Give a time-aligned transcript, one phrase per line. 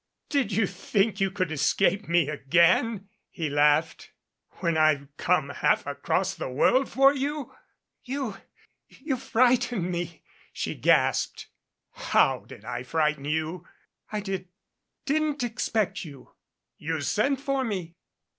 [0.29, 4.09] "Did you think you could escape me again?" he laughed,
[4.53, 7.53] "when I've come half across the world for you?"
[8.03, 8.37] "You
[8.89, 11.49] you frightened me," she gasped.
[11.91, 13.67] "How did I frighten you?"
[14.11, 14.47] "I did
[15.05, 16.31] didn't expect you"
[16.87, 17.93] "You sent for me?"